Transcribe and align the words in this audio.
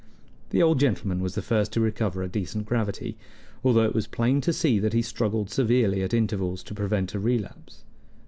The 0.49 0.63
old 0.63 0.79
gentleman 0.79 1.19
was 1.19 1.35
the 1.35 1.43
first 1.43 1.71
to 1.73 1.79
recover 1.79 2.23
a 2.23 2.27
decent 2.27 2.65
gravity, 2.65 3.17
although 3.63 3.83
it 3.83 3.93
was 3.93 4.07
plain 4.07 4.41
to 4.41 4.51
see 4.51 4.79
that 4.79 4.93
he 4.93 5.03
struggled 5.03 5.51
severely 5.51 6.01
at 6.01 6.11
intervals 6.11 6.63
to 6.63 6.73
prevent 6.73 7.13
a 7.13 7.19
relapse. 7.19 7.83